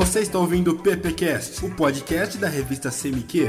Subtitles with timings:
[0.00, 3.48] Você está ouvindo o PPcast, o podcast da revista CMQ.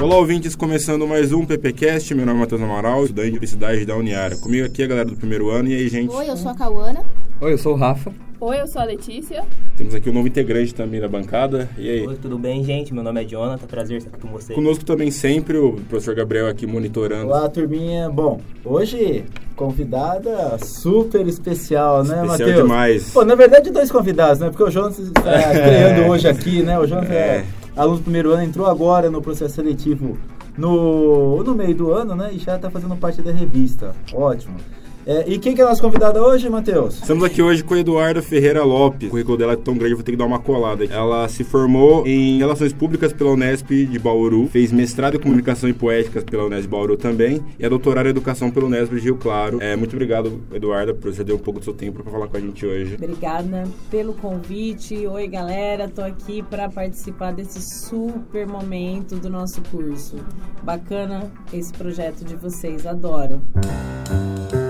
[0.00, 2.14] Olá, ouvintes, começando mais um PPcast.
[2.14, 4.34] Meu nome é Matheus Amaral, estudante de Publicidade da Uniara.
[4.38, 5.68] Comigo aqui é a galera do primeiro ano.
[5.68, 6.10] E aí, gente?
[6.10, 7.04] Oi, eu sou a Cauana.
[7.42, 8.12] Oi, eu sou o Rafa.
[8.38, 9.42] Oi, eu sou a Letícia.
[9.76, 11.68] Temos aqui um novo integrante também da bancada.
[11.76, 12.06] E aí?
[12.06, 12.94] Oi, tudo bem, gente?
[12.94, 14.54] Meu nome é Jonathan, prazer estar aqui com vocês.
[14.54, 17.26] Conosco também sempre o professor Gabriel aqui monitorando.
[17.26, 18.08] Olá, turminha.
[18.08, 19.24] Bom, hoje
[19.56, 22.32] convidada super especial, né, Matheus?
[22.38, 23.10] Especial demais.
[23.10, 24.48] Pô, na verdade, dois convidados, né?
[24.48, 26.78] Porque o Jonas está estreando hoje aqui, né?
[26.78, 27.14] O Jonas é.
[27.14, 27.44] É.
[27.74, 30.16] aluno do primeiro ano, entrou agora no processo seletivo
[30.56, 32.30] no, no meio do ano, né?
[32.32, 33.96] E já está fazendo parte da revista.
[34.14, 34.58] Ótimo.
[35.04, 36.94] É, e quem que é a nossa convidada hoje, Matheus?
[36.94, 39.08] Estamos aqui hoje com a Eduarda Ferreira Lopes.
[39.08, 40.84] O currículo dela é tão grande, eu vou ter que dar uma colada.
[40.84, 45.72] Ela se formou em Relações Públicas pela Unesp de Bauru, fez mestrado em Comunicação e
[45.72, 49.16] Poéticas pela Unesp de Bauru também, e é doutorada em Educação pela Unesp de Rio
[49.16, 49.58] Claro.
[49.60, 52.36] É, muito obrigado, Eduarda, por você ter um pouco do seu tempo para falar com
[52.36, 52.94] a gente hoje.
[52.94, 55.06] Obrigada pelo convite.
[55.06, 55.88] Oi, galera.
[55.88, 60.16] Tô aqui para participar desse super momento do nosso curso.
[60.62, 63.40] Bacana esse projeto de vocês, adoro.
[63.56, 64.61] A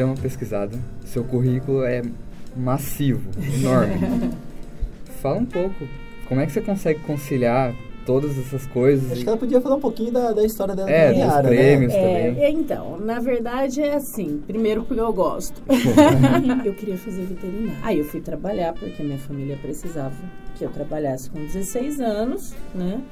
[0.00, 0.78] deu uma pesquisada.
[1.04, 2.00] Seu currículo é
[2.56, 3.20] massivo,
[3.58, 4.30] enorme.
[5.20, 5.86] Fala um pouco,
[6.26, 7.74] como é que você consegue conciliar
[8.06, 9.12] todas essas coisas?
[9.12, 11.92] Acho que ela podia falar um pouquinho da, da história dela É, dos Uniara, prêmios.
[11.92, 12.00] né?
[12.00, 14.42] É, é, então, na verdade é assim.
[14.46, 15.60] Primeiro porque eu gosto.
[16.64, 17.78] eu queria fazer veterinária.
[17.82, 20.14] Aí eu fui trabalhar porque minha família precisava
[20.56, 23.02] que eu trabalhasse com 16 anos, né?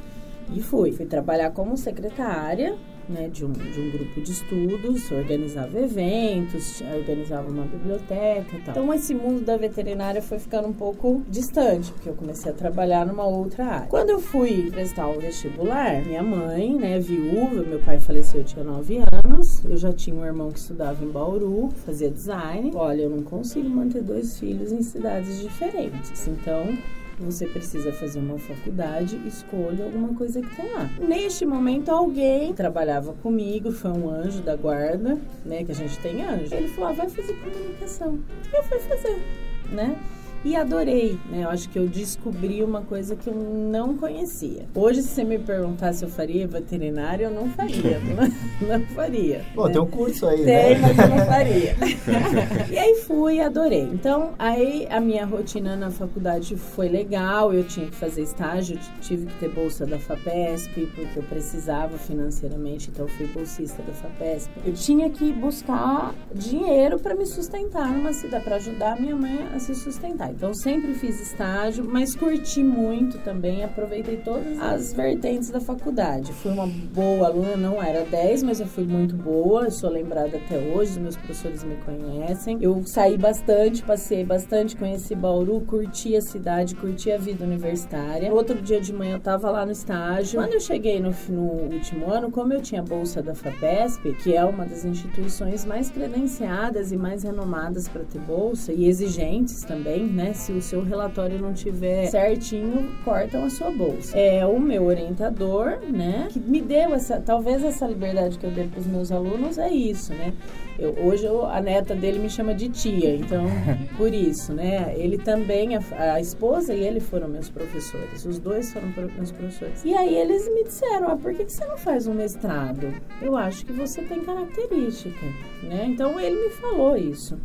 [0.54, 0.92] E fui.
[0.92, 2.74] Fui trabalhar como secretária,
[3.08, 8.70] né, de um, de um grupo de estudos, organizava eventos, organizava uma biblioteca e tal.
[8.70, 13.06] Então esse mundo da veterinária foi ficando um pouco distante, porque eu comecei a trabalhar
[13.06, 13.86] numa outra área.
[13.88, 18.64] Quando eu fui prestar o vestibular, minha mãe, né, viúva, meu pai faleceu, eu tinha
[18.64, 22.70] 9 anos, eu já tinha um irmão que estudava em Bauru, fazia design.
[22.74, 26.76] Olha, eu não consigo manter dois filhos em cidades diferentes, então
[27.18, 30.88] você precisa fazer uma faculdade, escolha alguma coisa que tem lá.
[31.00, 35.64] Neste momento, alguém trabalhava comigo, foi um anjo da guarda, né?
[35.64, 36.54] Que a gente tem anjo.
[36.54, 38.18] Ele falou: ah, vai fazer comunicação.
[38.52, 39.22] E eu fui fazer,
[39.70, 39.96] né?
[40.44, 41.42] E adorei, né?
[41.42, 44.66] Eu acho que eu descobri uma coisa que eu não conhecia.
[44.74, 47.98] Hoje, se você me perguntar se eu faria veterinária, eu não faria.
[48.60, 49.44] não, não faria.
[49.54, 49.72] Pô, né?
[49.72, 50.80] tem um curso aí, Tem, né?
[50.80, 51.76] mas eu não faria.
[52.70, 53.82] e aí fui e adorei.
[53.82, 59.26] Então, aí a minha rotina na faculdade foi legal, eu tinha que fazer estágio, tive
[59.26, 64.50] que ter bolsa da FAPESP, porque eu precisava financeiramente, então eu fui bolsista da FAPESP.
[64.64, 69.48] Eu tinha que buscar dinheiro para me sustentar numa cidade, para ajudar a minha mãe
[69.52, 70.27] a se sustentar.
[70.30, 76.32] Então, sempre fiz estágio, mas curti muito também, aproveitei todas as vertentes da faculdade.
[76.32, 80.36] Fui uma boa aluna, não era 10, mas eu fui muito boa, eu sou lembrada
[80.36, 82.58] até hoje, os meus professores me conhecem.
[82.60, 88.32] Eu saí bastante, passei bastante, conheci Bauru, curti a cidade, curti a vida universitária.
[88.32, 90.40] Outro dia de manhã eu tava lá no estágio.
[90.40, 94.44] Quando eu cheguei no, no último ano, como eu tinha bolsa da FAPESP, que é
[94.44, 100.32] uma das instituições mais credenciadas e mais renomadas para ter bolsa e exigentes também, né?
[100.34, 104.18] Se o seu relatório não tiver certinho, cortam a sua bolsa.
[104.18, 106.26] É o meu orientador, né?
[106.30, 109.70] Que me deu essa, talvez essa liberdade que eu dei para os meus alunos é
[109.70, 110.32] isso, né?
[110.78, 113.44] Eu, hoje eu- a neta dele me chama de tia, então
[113.96, 114.94] por isso, né?
[114.96, 115.82] Ele também, a,
[116.14, 118.24] a esposa e ele foram meus professores.
[118.24, 119.84] Os dois foram meus professores.
[119.84, 122.92] E aí eles me disseram: ah, por que, que você não faz um mestrado?
[123.22, 125.24] Eu acho que você tem característica,
[125.62, 125.86] né?
[125.88, 127.36] Então ele me falou isso.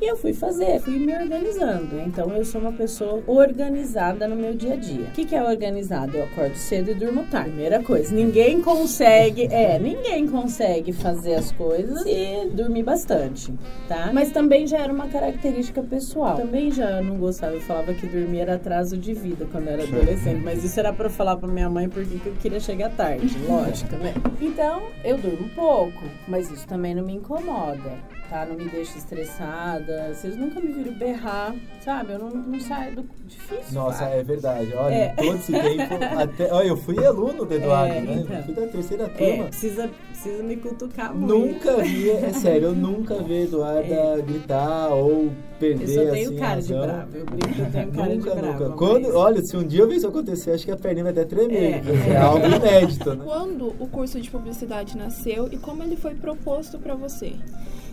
[0.00, 1.98] E eu fui fazer, fui me organizando.
[2.00, 5.06] Então eu sou uma pessoa organizada no meu dia a dia.
[5.06, 6.16] O que, que é organizado?
[6.16, 7.48] Eu acordo cedo e durmo tarde.
[7.48, 13.52] Primeira coisa, ninguém consegue, é, ninguém consegue fazer as coisas e dormir bastante,
[13.88, 14.10] tá?
[14.12, 16.36] Mas também já era uma característica pessoal.
[16.36, 19.82] Também já não gostava, eu falava que dormir era atraso de vida quando eu era
[19.88, 23.36] adolescente, mas isso era pra eu falar pra minha mãe porque eu queria chegar tarde,
[23.48, 24.14] lógico, né?
[24.40, 28.46] Então, eu durmo pouco, mas isso também não me incomoda tá?
[28.46, 30.12] Não me deixa estressada.
[30.14, 31.54] Vocês nunca me viram berrar,
[31.84, 32.12] sabe?
[32.12, 33.72] Eu não, não saio do difícil.
[33.74, 34.20] Nossa, vai.
[34.20, 34.72] é verdade.
[34.74, 35.08] Olha, É.
[35.16, 35.94] todo esse tempo.
[36.18, 38.14] Até, olha, eu fui aluno do Eduardo, É, né?
[38.24, 38.42] então.
[38.44, 39.44] Fui da terceira É, turma.
[39.44, 41.34] precisa, precisa me cutucar muito.
[41.38, 46.02] Nunca vi, é sério, eu nunca vi a Eduarda gritar ou perder É.
[46.02, 46.86] Eu só tenho assim, cara a de razão.
[46.94, 47.16] bravo.
[47.16, 48.64] Eu brinco eu tenho cara nunca, de bravo.
[48.64, 48.76] nunca.
[48.76, 51.24] Quando, olha, se um dia eu ver isso acontecer, acho que a perninha vai até
[51.24, 51.74] tremer.
[51.74, 51.78] É.
[51.80, 53.24] porque É, algo inédito, né?
[53.24, 57.32] Quando o curso de publicidade nasceu e como ele foi proposto para você?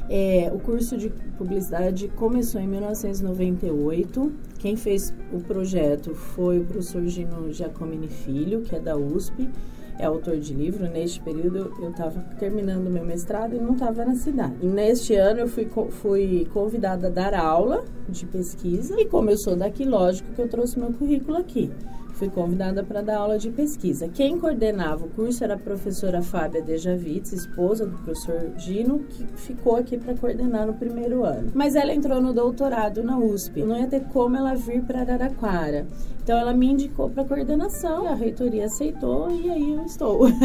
[0.10, 4.31] É, o curso de publicidade começou em 1998.
[4.60, 9.50] Quem fez o projeto foi o professor Gino Giacomini Filho, que é da USP.
[9.98, 10.90] é autor de livro.
[10.90, 14.54] Neste período eu estava terminando meu mestrado e não estava na cidade.
[14.62, 20.31] Neste ano eu fui, fui convidada a dar aula de pesquisa e sou daqui, lógico
[20.34, 21.72] que eu trouxe meu currículo aqui
[22.15, 24.07] fui convidada para dar aula de pesquisa.
[24.07, 29.75] Quem coordenava o curso era a professora Fábia Dejavitz, esposa do professor Gino, que ficou
[29.75, 31.51] aqui para coordenar no primeiro ano.
[31.53, 33.63] Mas ela entrou no doutorado na USP.
[33.63, 35.85] Não ia ter como ela vir para Araraquara.
[36.23, 40.27] Então ela me indicou para coordenação, a reitoria aceitou e aí eu estou.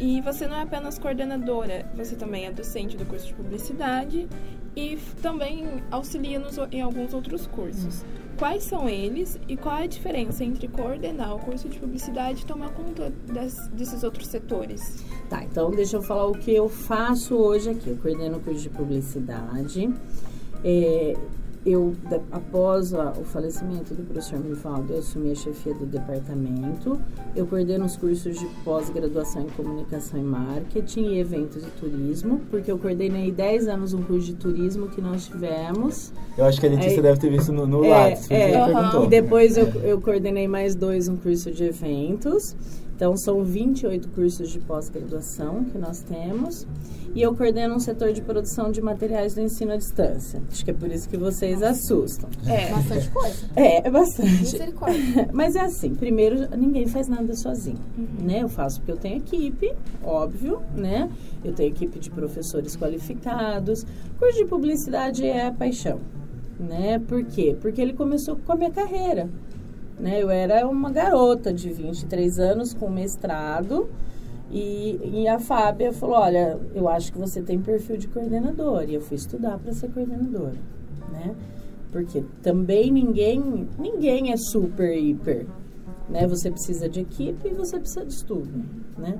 [0.00, 4.28] E você não é apenas coordenadora, você também é docente do curso de publicidade
[4.74, 8.04] e também auxilia nos, em alguns outros cursos.
[8.38, 12.46] Quais são eles e qual é a diferença entre coordenar o curso de publicidade e
[12.46, 15.04] tomar conta des, desses outros setores?
[15.28, 17.90] Tá, então deixa eu falar o que eu faço hoje aqui.
[17.90, 19.92] Eu coordeno o curso de publicidade.
[20.64, 21.16] É,
[21.64, 21.94] eu,
[22.32, 27.00] após o falecimento do professor Mivaldo, eu assumi a chefia do departamento.
[27.36, 32.70] Eu coordeno os cursos de pós-graduação em comunicação e marketing e eventos e turismo, porque
[32.70, 36.12] eu coordenei 10 anos um curso de turismo que nós tivemos.
[36.36, 39.04] Eu acho que a Letícia Aí, deve ter visto no, no é, Lattes, é, uhum.
[39.04, 42.56] E depois eu, eu coordenei mais dois, um curso de eventos.
[43.02, 46.68] Então, são 28 cursos de pós-graduação que nós temos.
[47.16, 50.40] E eu coordeno um setor de produção de materiais do ensino à distância.
[50.48, 52.30] Acho que é por isso que vocês assustam.
[52.46, 53.50] É, bastante coisa.
[53.56, 54.56] É, é bastante.
[55.34, 58.24] Mas é assim, primeiro, ninguém faz nada sozinho, uhum.
[58.24, 58.44] né?
[58.44, 61.10] Eu faço porque eu tenho equipe, óbvio, né?
[61.44, 63.82] Eu tenho equipe de professores qualificados.
[63.82, 65.98] O curso de publicidade é a paixão,
[66.56, 67.00] né?
[67.00, 67.56] Por quê?
[67.60, 69.28] Porque ele começou com a minha carreira.
[69.98, 70.22] Né?
[70.22, 73.88] Eu era uma garota de 23 anos com mestrado
[74.50, 78.84] e, e a Fábia falou, olha, eu acho que você tem perfil de coordenador.
[78.88, 80.58] E eu fui estudar para ser coordenadora,
[81.10, 81.34] né?
[81.90, 85.46] Porque também ninguém, ninguém é super, hiper,
[86.08, 86.26] né?
[86.26, 88.64] Você precisa de equipe e você precisa de estudo,
[88.98, 89.18] né?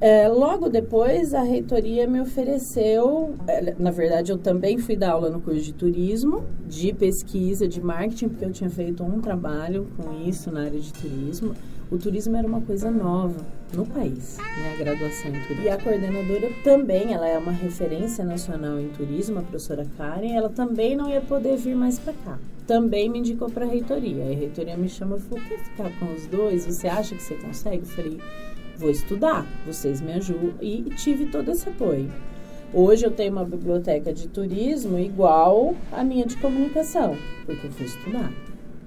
[0.00, 3.34] É, logo depois, a reitoria me ofereceu.
[3.46, 7.82] É, na verdade, eu também fui dar aula no curso de turismo, de pesquisa, de
[7.82, 11.54] marketing, porque eu tinha feito um trabalho com isso na área de turismo.
[11.90, 13.44] O turismo era uma coisa nova
[13.74, 14.74] no país, né?
[14.74, 15.64] A graduação em turismo.
[15.64, 20.48] E a coordenadora também, ela é uma referência nacional em turismo, a professora Karen, ela
[20.48, 22.38] também não ia poder vir mais para cá.
[22.66, 24.22] Também me indicou para a reitoria.
[24.22, 26.64] A reitoria me chamou e falou: quer ficar com os dois?
[26.64, 27.78] Você acha que você consegue?
[27.78, 28.20] Eu falei
[28.80, 30.54] vou estudar, vocês me ajudam.
[30.60, 32.10] E tive todo esse apoio.
[32.72, 37.86] Hoje eu tenho uma biblioteca de turismo igual a minha de comunicação, porque eu fui
[37.86, 38.32] estudar.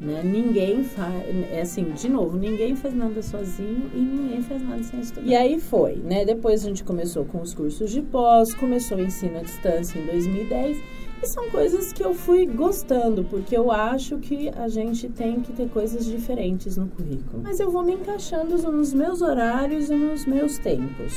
[0.02, 0.22] Né?
[0.24, 5.00] Ninguém faz, é assim, de novo, ninguém faz nada sozinho e ninguém faz nada sem
[5.00, 5.28] estudar.
[5.28, 6.26] E aí foi, né?
[6.26, 10.06] Depois a gente começou com os cursos de pós, começou o ensino à distância em
[10.06, 15.40] 2010 e são coisas que eu fui gostando, porque eu acho que a gente tem
[15.40, 17.42] que ter coisas diferentes no currículo.
[17.42, 21.14] Mas eu vou me encaixando nos meus horários e nos meus tempos,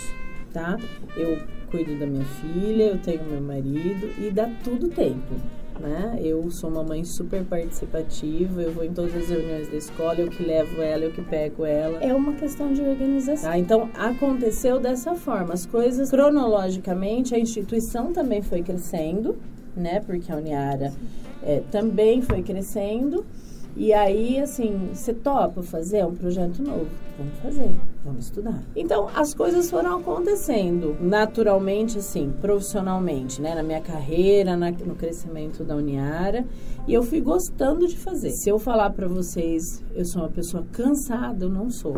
[0.53, 0.79] tá?
[1.17, 1.38] Eu
[1.73, 5.35] cuido da minha filha, eu tenho meu marido e dá tudo tempo.
[5.81, 6.19] Né?
[6.23, 10.31] Eu sou uma mãe super participativa, eu vou em todas as reuniões da escola, eu
[10.31, 11.99] que levo ela, eu que pego ela.
[11.99, 13.50] É uma questão de organização.
[13.50, 13.58] Tá?
[13.58, 15.53] Então, aconteceu dessa forma.
[15.53, 19.37] As coisas, cronologicamente, a instituição também foi crescendo,
[19.76, 20.00] né?
[20.00, 20.93] Porque a Uniara
[21.43, 23.25] é, também foi crescendo.
[23.78, 26.87] E aí, assim, você topa fazer um projeto novo?
[27.19, 27.70] Vamos fazer,
[28.02, 28.62] vamos estudar.
[28.75, 33.55] Então, as coisas foram acontecendo naturalmente, assim, profissionalmente, né?
[33.55, 36.46] Na minha carreira, na, no crescimento da Uniara.
[36.89, 38.31] E eu fui gostando de fazer.
[38.31, 41.94] Se eu falar para vocês, eu sou uma pessoa cansada, eu não sou.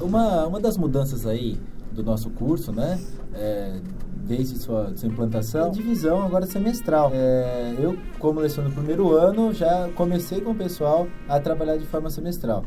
[0.00, 1.58] Uma, uma das mudanças aí
[1.90, 3.00] do nosso curso, né?
[3.34, 3.80] É,
[4.26, 7.10] desde sua, sua implantação, divisão agora semestral.
[7.12, 11.86] É, eu, como leciono no primeiro ano, já comecei com o pessoal a trabalhar de
[11.86, 12.64] forma semestral.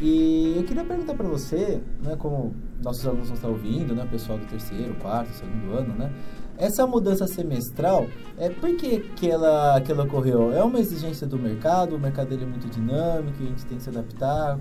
[0.00, 4.46] E eu queria perguntar para você, né, como nossos alunos estão ouvindo, né, pessoal do
[4.46, 6.12] terceiro, quarto, segundo ano, né,
[6.56, 10.52] essa mudança semestral, é, por que, que, ela, que ela ocorreu?
[10.52, 13.84] É uma exigência do mercado, o mercado dele é muito dinâmico, a gente tem que
[13.84, 14.58] se adaptar.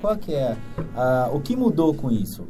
[0.00, 0.56] Qual que é
[0.94, 2.46] a, o que mudou com isso?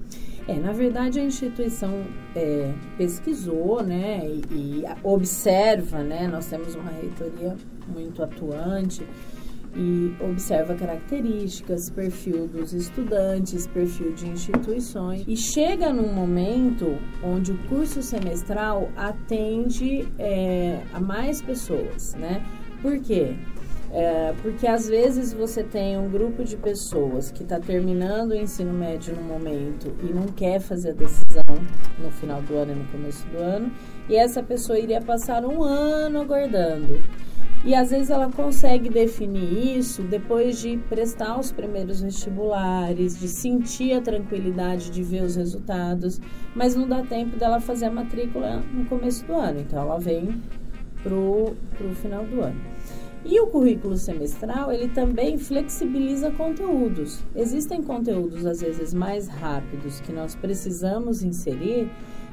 [0.48, 6.90] É, na verdade a instituição é, pesquisou, né, e, e, observa, né, nós temos uma
[6.90, 7.56] reitoria
[7.88, 9.06] muito atuante
[9.74, 17.58] e observa características, perfil dos estudantes, perfil de instituições e chega num momento onde o
[17.68, 22.44] curso semestral atende é, a mais pessoas, né?
[22.82, 23.34] Por quê?
[23.94, 28.72] É, porque às vezes você tem um grupo de pessoas que está terminando o ensino
[28.72, 31.44] médio no momento e não quer fazer a decisão
[31.98, 33.70] no final do ano e no começo do ano,
[34.08, 37.02] e essa pessoa iria passar um ano aguardando.
[37.64, 43.92] E às vezes ela consegue definir isso depois de prestar os primeiros vestibulares, de sentir
[43.92, 46.18] a tranquilidade de ver os resultados,
[46.56, 49.60] mas não dá tempo dela fazer a matrícula no começo do ano.
[49.60, 50.42] Então ela vem
[51.04, 52.71] pro, pro final do ano.
[53.24, 57.20] E o currículo semestral, ele também flexibiliza conteúdos.
[57.36, 61.88] Existem conteúdos às vezes mais rápidos que nós precisamos inserir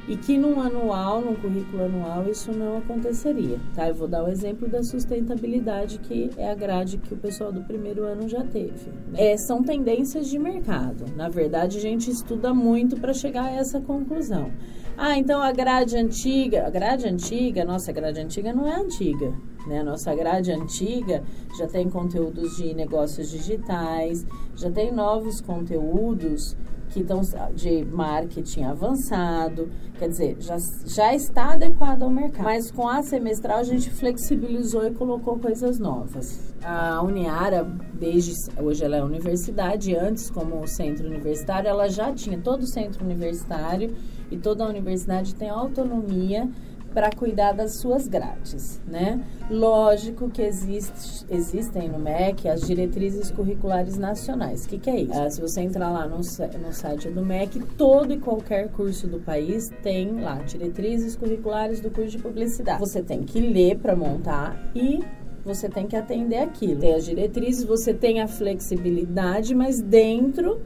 [0.07, 3.87] e que num anual, num currículo anual, isso não aconteceria, tá?
[3.87, 7.61] Eu vou dar o exemplo da sustentabilidade, que é a grade que o pessoal do
[7.61, 8.89] primeiro ano já teve.
[9.11, 9.33] Né?
[9.33, 11.05] É, são tendências de mercado.
[11.15, 14.51] Na verdade, a gente estuda muito para chegar a essa conclusão.
[15.01, 19.33] Ah, então a grade antiga, a grade antiga, nossa grade antiga não é antiga,
[19.65, 19.81] né?
[19.81, 21.23] Nossa grade antiga
[21.57, 24.25] já tem conteúdos de negócios digitais,
[24.57, 26.57] já tem novos conteúdos
[26.89, 27.21] que estão
[27.55, 32.43] de marketing avançado, quer dizer, já, já está adequado ao mercado.
[32.43, 36.53] Mas com a semestral a gente flexibilizou e colocou coisas novas.
[36.61, 37.63] A Uniara,
[37.93, 43.05] desde hoje ela é universidade, antes como centro universitário, ela já tinha todo o centro
[43.05, 43.95] universitário
[44.31, 46.47] e toda a universidade tem autonomia
[46.93, 49.23] para cuidar das suas grades, né?
[49.49, 54.65] Lógico que existe, existem no MEC as diretrizes curriculares nacionais.
[54.65, 55.13] O que, que é isso?
[55.13, 59.19] Ah, se você entrar lá no, no site do MEC, todo e qualquer curso do
[59.19, 62.79] país tem lá diretrizes curriculares do curso de publicidade.
[62.79, 64.99] Você tem que ler para montar e
[65.43, 66.79] você tem que atender aquilo.
[66.79, 70.59] Tem as diretrizes, você tem a flexibilidade, mas dentro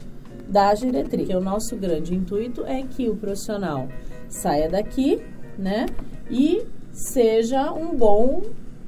[0.54, 1.28] da diretriz.
[1.30, 3.88] o nosso grande intuito é que o profissional
[4.28, 5.20] saia daqui,
[5.58, 5.86] né,
[6.30, 8.40] e seja um bom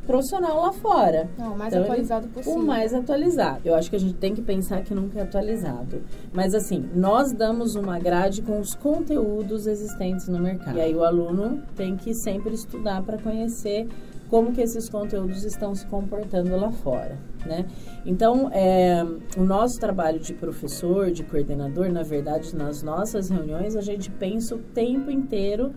[0.06, 1.28] profissional lá fora.
[1.36, 2.60] Não, o mais então, atualizado possível.
[2.60, 3.60] O mais atualizado.
[3.64, 6.02] Eu acho que a gente tem que pensar que nunca é atualizado.
[6.32, 10.76] Mas assim, nós damos uma grade com os conteúdos existentes no mercado.
[10.76, 13.88] E aí o aluno tem que sempre estudar para conhecer
[14.28, 17.66] como que esses conteúdos estão se comportando lá fora, né?
[18.04, 19.04] Então, é,
[19.36, 24.54] o nosso trabalho de professor, de coordenador, na verdade, nas nossas reuniões, a gente pensa
[24.54, 25.72] o tempo inteiro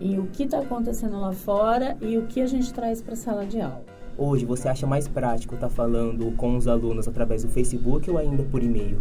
[0.00, 3.16] em o que está acontecendo lá fora e o que a gente traz para a
[3.16, 3.84] sala de aula.
[4.18, 8.18] Hoje, você acha mais prático estar tá falando com os alunos através do Facebook ou
[8.18, 8.98] ainda por e-mail?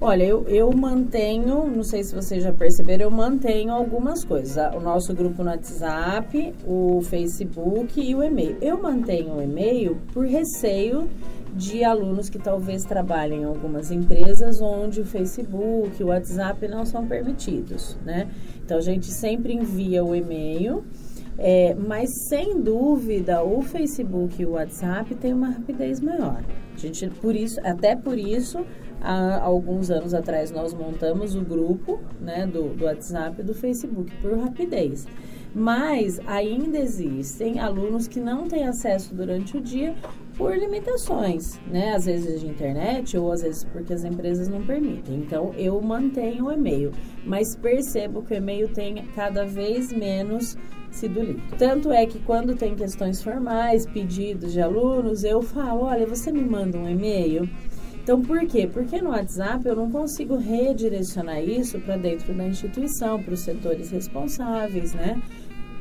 [0.00, 4.56] Olha, eu, eu mantenho, não sei se vocês já perceberam, eu mantenho algumas coisas.
[4.72, 8.56] O nosso grupo no WhatsApp, o Facebook e o e-mail.
[8.62, 11.08] Eu mantenho o e-mail por receio
[11.52, 16.86] de alunos que talvez trabalhem em algumas empresas onde o Facebook e o WhatsApp não
[16.86, 18.28] são permitidos, né?
[18.64, 20.84] Então a gente sempre envia o e-mail,
[21.36, 26.40] é, mas sem dúvida o Facebook e o WhatsApp têm uma rapidez maior.
[26.72, 28.64] A gente, por isso, até por isso,
[29.00, 34.14] há alguns anos atrás nós montamos o grupo né, do, do WhatsApp e do Facebook
[34.16, 35.06] por rapidez.
[35.54, 39.94] Mas ainda existem alunos que não têm acesso durante o dia
[40.36, 41.94] por limitações, né?
[41.94, 45.16] Às vezes de internet ou às vezes porque as empresas não permitem.
[45.16, 46.92] Então eu mantenho o e-mail,
[47.24, 50.56] mas percebo que o e-mail tem cada vez menos
[50.90, 51.42] sido lido.
[51.58, 56.42] Tanto é que quando tem questões formais, pedidos de alunos, eu falo: olha, você me
[56.42, 57.48] manda um e-mail
[58.08, 58.66] então, por quê?
[58.66, 63.90] Porque no WhatsApp eu não consigo redirecionar isso para dentro da instituição, para os setores
[63.90, 65.20] responsáveis, né?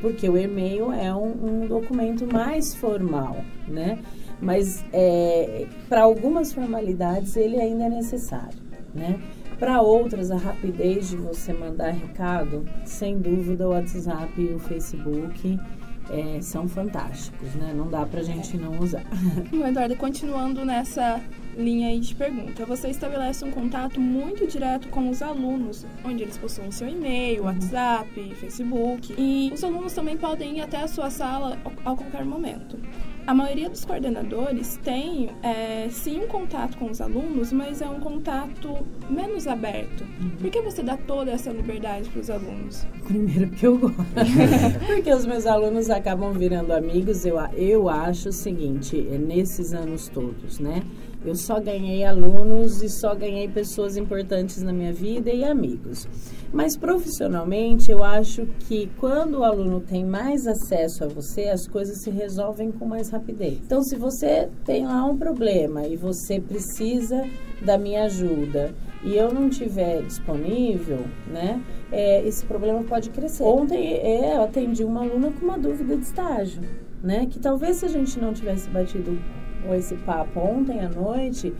[0.01, 3.99] Porque o e-mail é um, um documento mais formal, né?
[4.41, 8.59] Mas é, para algumas formalidades ele ainda é necessário,
[8.93, 9.17] né?
[9.57, 15.57] Para outras, a rapidez de você mandar recado, sem dúvida, o WhatsApp e o Facebook
[16.09, 17.73] é, são fantásticos, né?
[17.73, 19.05] Não dá para gente não usar.
[19.65, 21.21] Eduardo, continuando nessa
[21.57, 22.65] linha aí de pergunta.
[22.65, 27.47] Você estabelece um contato muito direto com os alunos, onde eles possuem seu e-mail, uhum.
[27.47, 29.13] WhatsApp, Facebook.
[29.17, 32.77] E os alunos também podem ir até a sua sala a qualquer momento.
[33.25, 37.99] A maioria dos coordenadores tem, é, sim, um contato com os alunos, mas é um
[37.99, 38.73] contato
[39.09, 40.05] menos aberto.
[40.21, 40.29] Uhum.
[40.39, 42.87] Por que você dá toda essa liberdade para os alunos?
[43.05, 43.97] Primeiro, porque eu gosto.
[44.87, 47.25] porque os meus alunos acabam virando amigos.
[47.25, 50.81] Eu, eu acho o seguinte, é nesses anos todos, né?
[51.27, 56.07] Eu só ganhei alunos e só ganhei pessoas importantes na minha vida e amigos.
[56.53, 62.01] Mas profissionalmente, eu acho que quando o aluno tem mais acesso a você, as coisas
[62.01, 63.59] se resolvem com mais rapidez.
[63.65, 67.25] Então, se você tem lá um problema e você precisa
[67.61, 73.43] da minha ajuda e eu não tiver disponível, né, é, esse problema pode crescer.
[73.43, 76.61] Ontem é, eu atendi uma aluna com uma dúvida de estágio,
[77.03, 79.19] né, que talvez se a gente não tivesse batido
[79.65, 81.53] com esse papo ontem à noite,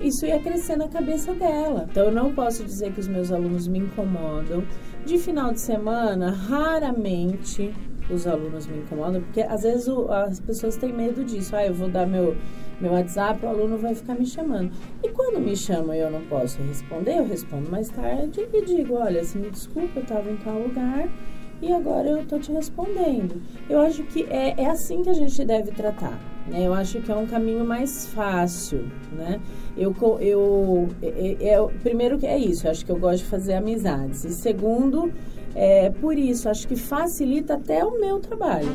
[0.00, 1.86] isso ia crescer na cabeça dela.
[1.90, 4.64] Então eu não posso dizer que os meus alunos me incomodam.
[5.04, 7.72] De final de semana, raramente,
[8.10, 11.54] os alunos me incomodam, porque às vezes o, as pessoas têm medo disso.
[11.54, 12.36] Ah, eu vou dar meu,
[12.80, 14.70] meu WhatsApp, o aluno vai ficar me chamando.
[15.02, 18.94] E quando me chamam e eu não posso responder, eu respondo mais tarde e digo,
[18.94, 21.08] olha, se me desculpa, eu estava em tal lugar
[21.62, 23.40] e agora eu estou te respondendo.
[23.68, 26.18] Eu acho que é, é assim que a gente deve tratar.
[26.50, 26.66] Né?
[26.66, 29.40] Eu acho que é um caminho mais fácil, né?
[29.76, 33.54] Eu, eu, é, é, primeiro que é isso, eu acho que eu gosto de fazer
[33.54, 34.24] amizades.
[34.24, 35.12] E segundo,
[35.54, 38.68] é, por isso, acho que facilita até o meu trabalho.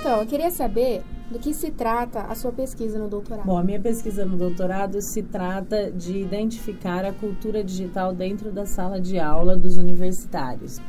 [0.00, 3.46] Então, eu queria saber do que se trata a sua pesquisa no doutorado?
[3.46, 8.66] Bom, a minha pesquisa no doutorado se trata de identificar a cultura digital dentro da
[8.66, 10.80] sala de aula dos universitários.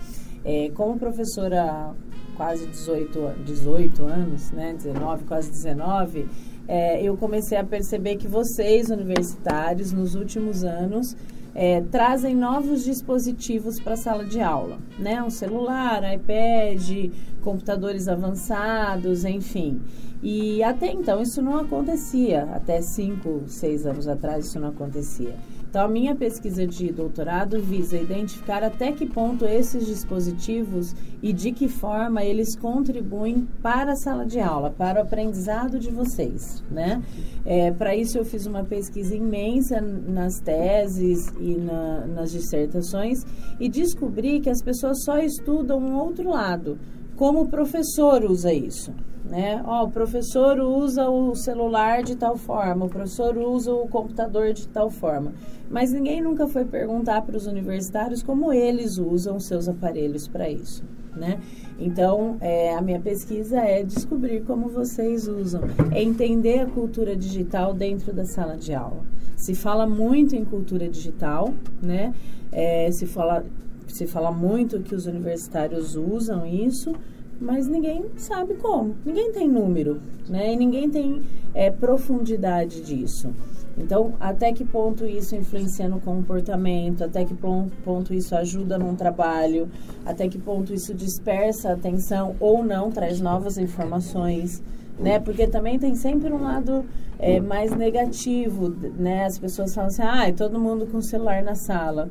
[0.44, 1.94] É, como professora
[2.42, 6.28] quase 18, 18 anos, né, 19, quase 19,
[6.68, 11.16] é, eu comecei a perceber que vocês, universitários, nos últimos anos,
[11.54, 15.22] é, trazem novos dispositivos para a sala de aula, né?
[15.22, 17.12] Um celular, iPad,
[17.44, 19.80] computadores avançados, enfim.
[20.24, 25.36] E até então isso não acontecia, até cinco, seis anos atrás isso não acontecia.
[25.72, 31.54] Então, a minha pesquisa de doutorado visa identificar até que ponto esses dispositivos e de
[31.54, 37.02] que forma eles contribuem para a sala de aula, para o aprendizado de vocês, né?
[37.46, 43.24] É, para isso, eu fiz uma pesquisa imensa nas teses e na, nas dissertações
[43.58, 46.78] e descobri que as pessoas só estudam um outro lado,
[47.16, 48.92] como o professor usa isso
[49.32, 49.64] né?
[49.66, 54.68] Ó, o professor usa o celular de tal forma, o professor usa o computador de
[54.68, 55.32] tal forma.
[55.70, 60.84] Mas ninguém nunca foi perguntar para os universitários como eles usam seus aparelhos para isso,
[61.16, 61.40] né?
[61.80, 65.62] Então, é, a minha pesquisa é descobrir como vocês usam,
[65.94, 69.02] é entender a cultura digital dentro da sala de aula.
[69.38, 72.14] Se fala muito em cultura digital, né?
[72.52, 73.46] É, se fala
[73.88, 76.94] se fala muito que os universitários usam isso,
[77.42, 78.96] mas ninguém sabe como.
[79.04, 80.54] Ninguém tem número, né?
[80.54, 81.24] E ninguém tem
[81.56, 83.34] é, profundidade disso.
[83.78, 89.70] Então, até que ponto isso influencia no comportamento, até que ponto isso ajuda num trabalho,
[90.06, 94.62] até que ponto isso dispersa a atenção ou não, traz novas informações,
[95.00, 95.20] né?
[95.20, 96.86] Porque também tem sempre um lado
[97.18, 99.26] é, mais negativo, né?
[99.26, 102.10] As pessoas falam assim, ah, todo mundo com o celular na sala.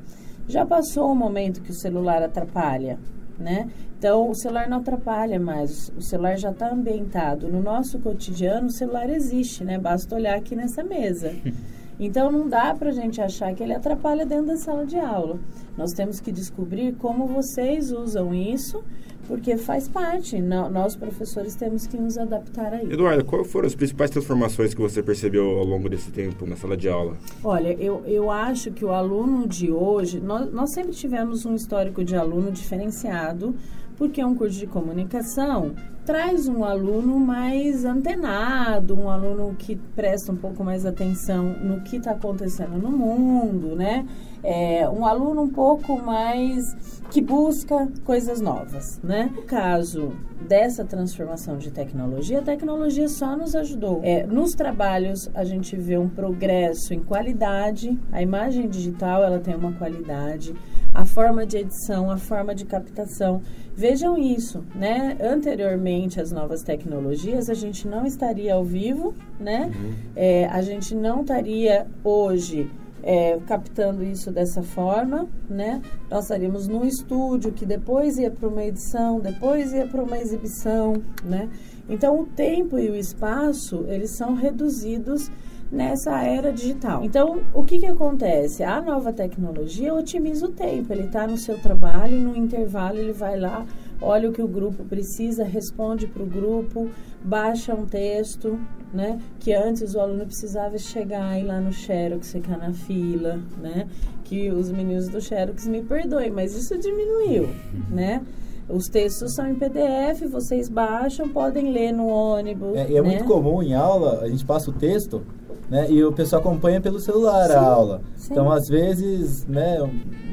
[0.49, 2.99] Já passou o momento que o celular atrapalha,
[3.41, 3.69] né?
[3.99, 7.49] Então, o celular não atrapalha mais, o celular já está ambientado.
[7.49, 9.79] No nosso cotidiano, o celular existe, né?
[9.79, 11.35] Basta olhar aqui nessa mesa.
[12.03, 15.39] Então, não dá para a gente achar que ele atrapalha dentro da sala de aula.
[15.77, 18.83] Nós temos que descobrir como vocês usam isso,
[19.29, 20.41] porque faz parte.
[20.41, 22.91] Nós, professores, temos que nos adaptar a isso.
[22.91, 26.75] Eduardo, quais foram as principais transformações que você percebeu ao longo desse tempo na sala
[26.75, 27.19] de aula?
[27.45, 32.03] Olha, eu, eu acho que o aluno de hoje, nós, nós sempre tivemos um histórico
[32.03, 33.55] de aluno diferenciado,
[33.99, 35.75] porque um curso de comunicação
[36.11, 41.99] traz um aluno mais antenado, um aluno que presta um pouco mais atenção no que
[41.99, 44.05] está acontecendo no mundo, né?
[44.43, 49.31] É, um aluno um pouco mais que busca coisas novas, né?
[49.37, 50.13] No caso
[50.49, 54.01] dessa transformação de tecnologia, a tecnologia só nos ajudou.
[54.03, 59.55] É, nos trabalhos a gente vê um progresso em qualidade, a imagem digital ela tem
[59.55, 60.57] uma qualidade,
[61.01, 63.41] a forma de edição, a forma de captação.
[63.75, 65.17] Vejam isso, né?
[65.19, 69.73] Anteriormente às novas tecnologias, a gente não estaria ao vivo, né?
[69.75, 69.95] Uhum.
[70.15, 72.71] É, a gente não estaria hoje
[73.03, 75.81] é, captando isso dessa forma, né?
[76.11, 81.03] Nós estaríamos num estúdio que depois ia para uma edição, depois ia para uma exibição,
[81.25, 81.49] né?
[81.89, 85.31] Então o tempo e o espaço eles são reduzidos
[85.71, 87.05] nessa era digital.
[87.05, 88.65] Então, o que, que acontece?
[88.65, 90.93] A nova tecnologia otimiza o tempo.
[90.93, 93.65] Ele está no seu trabalho, no intervalo ele vai lá,
[94.01, 96.89] olha o que o grupo precisa, responde para o grupo,
[97.23, 98.59] baixa um texto,
[98.93, 99.21] né?
[99.39, 103.87] Que antes o aluno precisava chegar e lá no Xerox, ficar na fila, né?
[104.25, 107.49] Que os meninos do Xerox me perdoem, mas isso diminuiu,
[107.89, 108.23] né?
[108.69, 112.77] Os textos são em PDF, vocês baixam, podem ler no ônibus.
[112.77, 113.09] É, e é né?
[113.09, 115.23] muito comum em aula, a gente passa o texto
[115.71, 115.87] né?
[115.89, 118.03] E o pessoal acompanha pelo celular sim, a aula.
[118.17, 118.33] Sim.
[118.33, 119.79] Então, às vezes, né,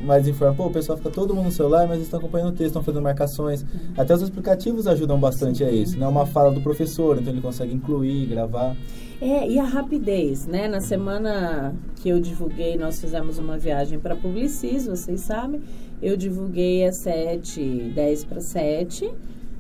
[0.04, 2.52] mais informa, pô, o pessoal fica todo mundo no celular, mas eles estão acompanhando o
[2.54, 3.62] texto, estão fazendo marcações.
[3.62, 3.94] Uhum.
[3.96, 5.66] Até os aplicativos ajudam bastante sim.
[5.66, 6.08] a isso, né?
[6.08, 8.76] Uma fala do professor, então ele consegue incluir, gravar.
[9.22, 10.68] É, e a rapidez, né?
[10.68, 15.62] Na semana que eu divulguei, nós fizemos uma viagem para Publicis, vocês sabem.
[16.02, 19.12] Eu divulguei às 7, 10 para 7.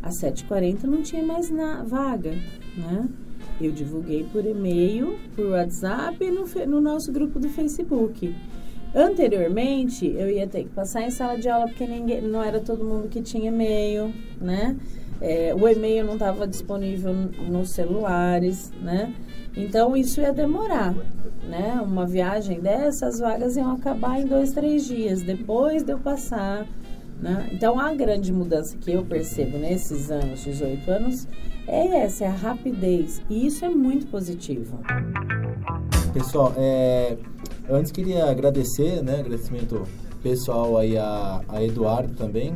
[0.01, 2.31] Às 7h40 não tinha mais na vaga,
[2.77, 3.09] né?
[3.59, 8.33] Eu divulguei por e-mail, por WhatsApp e no, no nosso grupo do Facebook.
[8.95, 12.85] Anteriormente, eu ia ter que passar em sala de aula porque ninguém, não era todo
[12.85, 14.75] mundo que tinha e-mail, né?
[15.19, 19.13] É, o e-mail não estava disponível nos celulares, né?
[19.55, 20.93] Então isso ia demorar,
[21.49, 21.81] né?
[21.83, 26.67] Uma viagem dessas vagas iam acabar em dois, três dias depois de eu passar,
[27.21, 27.49] né?
[27.51, 31.27] Então a grande mudança que eu percebo nesses anos, 18 anos,
[31.67, 34.79] é essa, é a rapidez e isso é muito positivo.
[36.13, 37.17] Pessoal, é,
[37.69, 39.19] antes queria agradecer, né?
[39.19, 39.83] Agradecimento
[40.23, 42.55] pessoal aí a, a Eduardo também.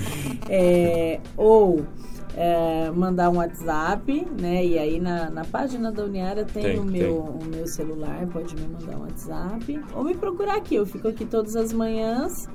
[0.49, 1.85] É, ou
[2.37, 4.65] é, mandar um WhatsApp, né?
[4.65, 6.91] E aí na, na página da Uniara tem, Tem, o, tem.
[6.91, 9.81] meu, o meu celular, pode me mandar um WhatsApp.
[9.95, 12.49] Ou me procurar aqui, eu fico aqui todas as manhãs.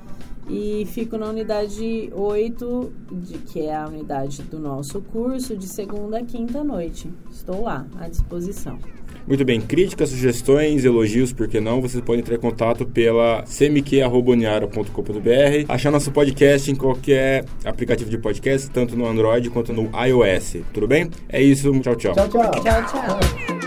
[0.48, 6.18] E fico na unidade 8, de, que é a unidade do nosso curso, de segunda
[6.18, 7.08] a quinta noite.
[7.30, 8.78] Estou lá, à disposição.
[9.26, 11.82] Muito bem, críticas, sugestões, elogios, por que não?
[11.82, 18.70] Você pode entrar em contato pela cmq.uniara.com.br, achar nosso podcast em qualquer aplicativo de podcast,
[18.70, 20.56] tanto no Android quanto no iOS.
[20.72, 21.10] Tudo bem?
[21.28, 22.14] É isso, tchau, tchau.
[22.14, 22.50] Tchau, tchau.
[22.50, 23.57] Tchau, tchau.